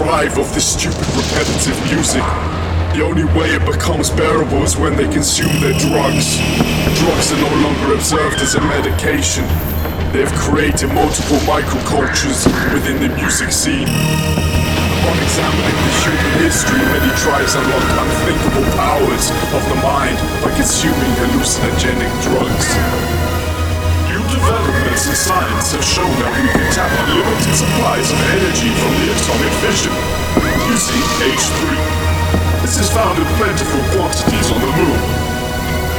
[0.00, 2.24] deprive of this stupid repetitive music.
[2.96, 6.40] The only way it becomes bearable is when they consume their drugs.
[6.98, 9.44] Drugs are no longer observed as a medication.
[10.10, 13.86] They have created multiple microcultures within the music scene.
[13.86, 21.12] Upon examining the human history, many tribes unlocked unthinkable powers of the mind by consuming
[21.20, 22.68] hallucinogenic drugs.
[24.30, 24.89] Developments in
[25.30, 29.94] science have shown that we can tap unlimited supplies of energy from the atomic fission
[30.66, 31.70] using H3.
[32.66, 34.98] This is found in plentiful quantities on the moon.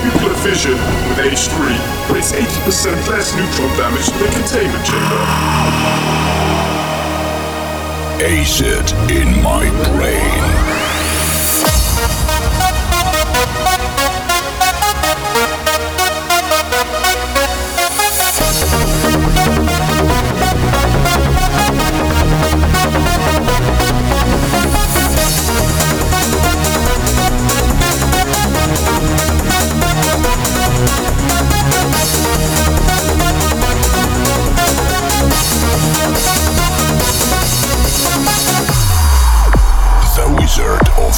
[0.00, 0.80] Nuclear fission
[1.12, 1.52] with H3
[2.08, 5.20] creates 80% less neutron damage than the containment chamber.
[8.24, 10.58] Acid in my brain.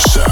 [0.00, 0.29] Sound.